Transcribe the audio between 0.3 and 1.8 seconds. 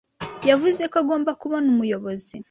Yavuze ko agomba kubona